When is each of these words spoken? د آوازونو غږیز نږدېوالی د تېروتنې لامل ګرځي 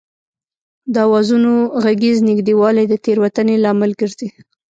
د 0.93 0.95
آوازونو 1.07 1.53
غږیز 1.83 2.17
نږدېوالی 2.29 2.85
د 2.87 2.93
تېروتنې 3.05 3.55
لامل 3.63 3.91
ګرځي 4.01 4.29